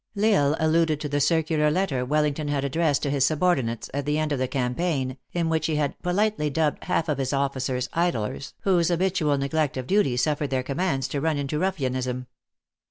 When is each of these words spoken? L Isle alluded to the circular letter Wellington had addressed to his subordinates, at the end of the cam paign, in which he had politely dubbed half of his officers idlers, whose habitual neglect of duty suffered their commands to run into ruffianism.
L 0.17 0.23
Isle 0.25 0.55
alluded 0.59 0.99
to 1.01 1.07
the 1.09 1.19
circular 1.19 1.69
letter 1.69 2.03
Wellington 2.03 2.47
had 2.47 2.65
addressed 2.65 3.03
to 3.03 3.11
his 3.11 3.23
subordinates, 3.23 3.87
at 3.93 4.07
the 4.07 4.17
end 4.17 4.31
of 4.31 4.39
the 4.39 4.47
cam 4.47 4.73
paign, 4.73 5.17
in 5.31 5.47
which 5.47 5.67
he 5.67 5.75
had 5.75 6.01
politely 6.01 6.49
dubbed 6.49 6.85
half 6.85 7.07
of 7.07 7.19
his 7.19 7.33
officers 7.33 7.87
idlers, 7.93 8.55
whose 8.61 8.87
habitual 8.87 9.37
neglect 9.37 9.77
of 9.77 9.85
duty 9.85 10.17
suffered 10.17 10.49
their 10.49 10.63
commands 10.63 11.07
to 11.09 11.21
run 11.21 11.37
into 11.37 11.59
ruffianism. 11.59 12.25